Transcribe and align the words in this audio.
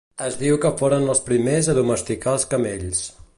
Es 0.27 0.37
diu 0.37 0.55
que 0.63 0.71
foren 0.79 1.05
els 1.13 1.21
primers 1.27 1.69
a 1.73 1.75
domesticar 1.81 2.35
els 2.39 2.47
camells. 2.55 3.05